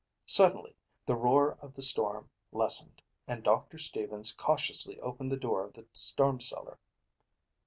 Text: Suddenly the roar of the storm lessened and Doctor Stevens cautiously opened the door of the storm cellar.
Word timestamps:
Suddenly 0.25 0.75
the 1.05 1.15
roar 1.15 1.59
of 1.61 1.75
the 1.75 1.83
storm 1.83 2.31
lessened 2.51 3.03
and 3.27 3.43
Doctor 3.43 3.77
Stevens 3.77 4.31
cautiously 4.31 4.99
opened 4.99 5.31
the 5.31 5.37
door 5.37 5.63
of 5.63 5.73
the 5.73 5.85
storm 5.93 6.39
cellar. 6.39 6.79